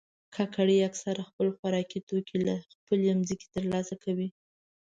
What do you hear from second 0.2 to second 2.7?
کاکړي اکثره خپل خوراکي توکي له